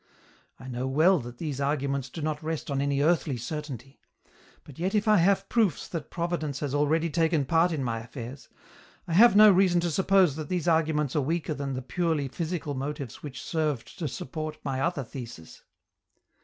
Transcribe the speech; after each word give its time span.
I 0.59 0.67
know 0.67 0.87
well 0.87 1.19
that 1.19 1.37
these 1.37 1.61
arguments 1.61 2.09
do 2.09 2.23
not 2.23 2.41
rest 2.41 2.71
on 2.71 2.81
any 2.81 3.01
earthly 3.01 3.37
certainty, 3.37 3.99
but 4.63 4.79
yet 4.79 4.95
if 4.95 5.07
I 5.07 5.17
have 5.17 5.47
proofs 5.47 5.87
that 5.89 6.09
Providence 6.09 6.59
has 6.61 6.73
already 6.73 7.07
taken 7.07 7.45
part 7.45 7.71
in 7.71 7.83
my 7.83 7.99
affairs, 7.99 8.49
I 9.07 9.13
have 9.13 9.35
no 9.35 9.51
reason 9.51 9.79
to 9.81 9.91
suppose 9.91 10.37
that 10.37 10.49
these 10.49 10.67
arguments 10.67 11.15
are 11.15 11.21
weaker 11.21 11.53
than 11.53 11.73
the 11.75 11.83
purely 11.83 12.27
physical 12.29 12.73
motives 12.73 13.21
which 13.21 13.43
served 13.43 13.99
to 13.99 14.07
support 14.07 14.57
my 14.63 14.81
other 14.81 15.03
thesis. 15.03 15.61